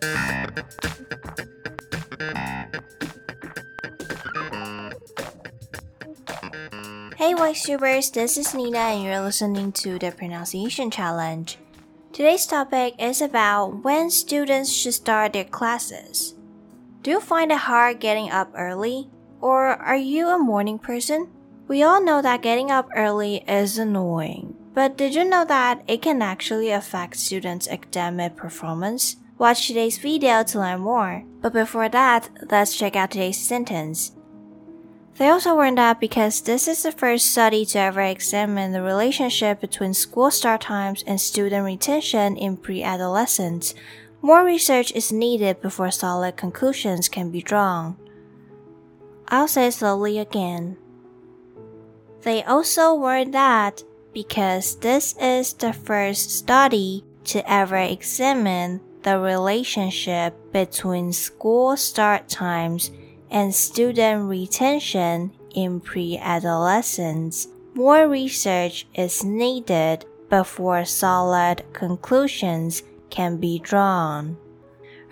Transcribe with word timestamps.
Hey, 0.00 0.14
Voice 7.34 8.08
this 8.08 8.38
is 8.38 8.54
Nina, 8.54 8.78
and 8.78 9.04
you're 9.04 9.20
listening 9.20 9.72
to 9.72 9.98
the 9.98 10.10
Pronunciation 10.10 10.90
Challenge. 10.90 11.58
Today's 12.14 12.46
topic 12.46 12.94
is 12.98 13.20
about 13.20 13.84
when 13.84 14.08
students 14.08 14.72
should 14.72 14.94
start 14.94 15.34
their 15.34 15.44
classes. 15.44 16.34
Do 17.02 17.10
you 17.10 17.20
find 17.20 17.52
it 17.52 17.58
hard 17.58 18.00
getting 18.00 18.30
up 18.30 18.50
early? 18.56 19.10
Or 19.42 19.66
are 19.66 19.96
you 19.96 20.28
a 20.28 20.38
morning 20.38 20.78
person? 20.78 21.28
We 21.68 21.82
all 21.82 22.02
know 22.02 22.22
that 22.22 22.40
getting 22.40 22.70
up 22.70 22.88
early 22.96 23.44
is 23.46 23.76
annoying, 23.76 24.56
but 24.72 24.96
did 24.96 25.14
you 25.14 25.24
know 25.24 25.44
that 25.44 25.82
it 25.86 26.00
can 26.00 26.22
actually 26.22 26.70
affect 26.70 27.16
students' 27.16 27.68
academic 27.68 28.34
performance? 28.34 29.16
Watch 29.40 29.68
today's 29.68 29.96
video 29.96 30.42
to 30.42 30.58
learn 30.58 30.80
more. 30.80 31.24
But 31.40 31.54
before 31.54 31.88
that, 31.88 32.28
let's 32.50 32.76
check 32.76 32.94
out 32.94 33.12
today's 33.12 33.38
sentence. 33.38 34.12
They 35.16 35.30
also 35.30 35.54
warned 35.54 35.78
that 35.78 35.98
because 35.98 36.42
this 36.42 36.68
is 36.68 36.82
the 36.82 36.92
first 36.92 37.32
study 37.32 37.64
to 37.64 37.78
ever 37.78 38.02
examine 38.02 38.72
the 38.72 38.82
relationship 38.82 39.62
between 39.62 39.94
school 39.94 40.30
start 40.30 40.60
times 40.60 41.02
and 41.06 41.18
student 41.18 41.64
retention 41.64 42.36
in 42.36 42.58
pre-adolescence, 42.58 43.74
more 44.20 44.44
research 44.44 44.92
is 44.92 45.10
needed 45.10 45.62
before 45.62 45.90
solid 45.90 46.36
conclusions 46.36 47.08
can 47.08 47.30
be 47.30 47.40
drawn. 47.40 47.96
I'll 49.28 49.48
say 49.48 49.70
slowly 49.70 50.18
again. 50.18 50.76
They 52.24 52.42
also 52.42 52.92
warned 52.92 53.32
that 53.32 53.84
because 54.12 54.76
this 54.80 55.14
is 55.18 55.54
the 55.54 55.72
first 55.72 56.30
study 56.30 57.04
to 57.24 57.50
ever 57.50 57.78
examine 57.78 58.82
the 59.02 59.18
relationship 59.18 60.34
between 60.52 61.12
school 61.12 61.76
start 61.76 62.28
times 62.28 62.90
and 63.30 63.54
student 63.54 64.28
retention 64.28 65.32
in 65.54 65.80
pre-adolescence, 65.80 67.48
more 67.74 68.08
research 68.08 68.86
is 68.94 69.24
needed 69.24 70.04
before 70.28 70.84
solid 70.84 71.64
conclusions 71.72 72.82
can 73.10 73.36
be 73.36 73.58
drawn. 73.58 74.36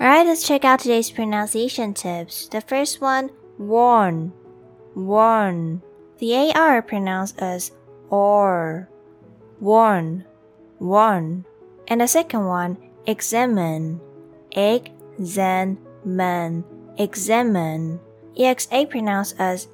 Alright, 0.00 0.26
let's 0.26 0.46
check 0.46 0.64
out 0.64 0.80
today's 0.80 1.10
pronunciation 1.10 1.92
tips. 1.92 2.48
The 2.48 2.60
first 2.60 3.00
one, 3.00 3.30
warn, 3.58 4.32
warn. 4.94 5.82
The 6.18 6.52
AR 6.54 6.82
pronounced 6.82 7.40
as 7.40 7.72
or, 8.10 8.88
warn, 9.60 10.24
warn. 10.78 11.44
And 11.88 12.00
the 12.00 12.06
second 12.06 12.46
one, 12.46 12.76
examine, 13.08 14.00
examine, 14.52 16.64
examine. 16.98 17.98
EXA 18.38 18.88
pronounced 18.88 19.34
as 19.40 19.66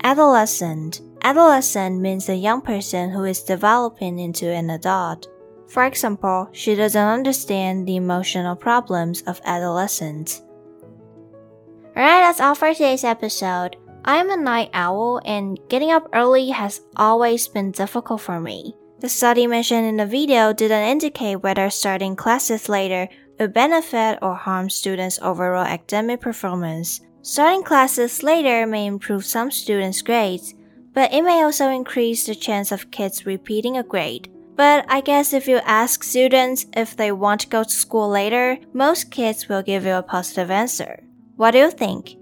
Adolescent. 0.03 1.01
Adolescent 1.23 1.99
means 1.99 2.29
a 2.29 2.35
young 2.35 2.61
person 2.61 3.09
who 3.09 3.25
is 3.25 3.43
developing 3.43 4.19
into 4.19 4.49
an 4.49 4.69
adult. 4.69 5.27
For 5.67 5.83
example, 5.83 6.49
she 6.53 6.73
doesn't 6.75 7.01
understand 7.01 7.85
the 7.85 7.97
emotional 7.97 8.55
problems 8.55 9.21
of 9.23 9.41
adolescents. 9.43 10.41
Alright, 11.95 12.23
that's 12.23 12.39
all 12.39 12.55
for 12.55 12.73
today's 12.73 13.03
episode. 13.03 13.75
I'm 14.05 14.31
a 14.31 14.37
night 14.37 14.69
owl 14.73 15.19
and 15.25 15.59
getting 15.67 15.91
up 15.91 16.07
early 16.13 16.49
has 16.49 16.81
always 16.95 17.47
been 17.49 17.71
difficult 17.71 18.21
for 18.21 18.39
me. 18.39 18.73
The 19.01 19.09
study 19.09 19.47
mentioned 19.47 19.85
in 19.85 19.97
the 19.97 20.05
video 20.05 20.53
didn't 20.53 20.87
indicate 20.87 21.43
whether 21.43 21.69
starting 21.69 22.15
classes 22.15 22.69
later 22.69 23.09
would 23.37 23.53
benefit 23.53 24.19
or 24.21 24.35
harm 24.35 24.69
students' 24.69 25.19
overall 25.21 25.65
academic 25.65 26.21
performance. 26.21 27.01
Starting 27.21 27.63
classes 27.63 28.23
later 28.23 28.65
may 28.65 28.85
improve 28.85 29.25
some 29.25 29.51
students' 29.51 30.01
grades, 30.01 30.53
but 30.93 31.13
it 31.13 31.21
may 31.21 31.43
also 31.43 31.69
increase 31.69 32.25
the 32.25 32.35
chance 32.35 32.71
of 32.71 32.91
kids 32.91 33.25
repeating 33.25 33.77
a 33.77 33.83
grade. 33.83 34.31
But 34.55 34.85
I 34.89 35.01
guess 35.01 35.31
if 35.33 35.47
you 35.47 35.57
ask 35.57 36.03
students 36.03 36.65
if 36.75 36.95
they 36.95 37.11
want 37.11 37.41
to 37.41 37.47
go 37.47 37.63
to 37.63 37.69
school 37.69 38.09
later, 38.09 38.57
most 38.73 39.11
kids 39.11 39.47
will 39.47 39.61
give 39.61 39.85
you 39.85 39.93
a 39.93 40.03
positive 40.03 40.51
answer. 40.51 41.03
What 41.35 41.51
do 41.51 41.59
you 41.59 41.71
think? 41.71 42.17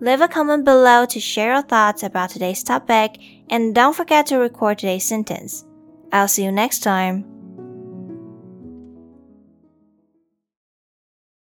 Leave 0.00 0.20
a 0.20 0.28
comment 0.28 0.64
below 0.64 1.06
to 1.06 1.20
share 1.20 1.52
your 1.52 1.62
thoughts 1.62 2.02
about 2.02 2.30
today's 2.30 2.62
topic 2.62 3.18
and 3.50 3.74
don't 3.74 3.94
forget 3.94 4.26
to 4.26 4.38
record 4.38 4.78
today's 4.78 5.04
sentence. 5.04 5.64
I'll 6.12 6.28
see 6.28 6.44
you 6.44 6.52
next 6.52 6.80
time. 6.80 7.41